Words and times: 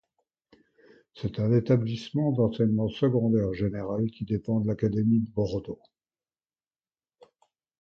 C'est 1.13 1.39
un 1.39 1.53
établissement 1.53 2.31
d'enseignement 2.31 2.87
secondaire 2.89 3.53
général 3.53 4.09
qui 4.09 4.25
dépend 4.25 4.59
de 4.59 4.67
l'Académie 4.67 5.19
de 5.19 5.29
Bordeaux. 5.29 5.79